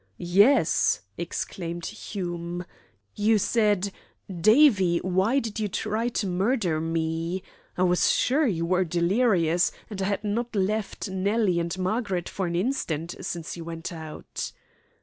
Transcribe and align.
"Yes," 0.17 1.01
exclaimed 1.15 1.85
Hume. 1.85 2.65
"You 3.13 3.37
said: 3.37 3.91
'Davie, 4.35 4.97
why 5.03 5.37
did 5.37 5.59
you 5.59 5.67
try 5.67 6.07
to 6.09 6.25
murder 6.25 6.81
me?' 6.81 7.43
I 7.77 7.83
was 7.83 8.09
sure 8.09 8.47
you 8.47 8.65
were 8.65 8.83
delirious, 8.83 9.71
as 9.91 10.01
I 10.01 10.05
had 10.05 10.23
not 10.23 10.55
left 10.55 11.07
Nellie 11.07 11.59
and 11.59 11.77
Margaret 11.77 12.27
for 12.29 12.47
an 12.47 12.55
instant 12.55 13.13
since 13.23 13.55
you 13.55 13.63
went 13.63 13.93
out." 13.93 14.51